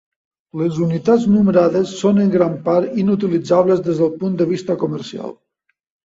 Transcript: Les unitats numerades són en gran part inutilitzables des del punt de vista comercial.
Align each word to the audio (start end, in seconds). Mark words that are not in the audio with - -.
Les 0.59 0.77
unitats 0.83 1.25
numerades 1.33 1.91
són 1.97 2.21
en 2.23 2.31
gran 2.35 2.55
part 2.69 2.95
inutilitzables 3.01 3.83
des 3.89 4.01
del 4.05 4.09
punt 4.23 4.39
de 4.39 4.47
vista 4.53 4.77
comercial. 4.85 5.35